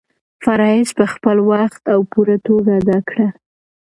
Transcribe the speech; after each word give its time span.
فرایض 0.43 0.89
په 0.99 1.05
خپل 1.13 1.37
وخت 1.51 1.81
او 1.93 1.99
پوره 2.11 2.37
توګه 2.47 2.71
ادا 2.79 2.99
کړه. 3.09 3.27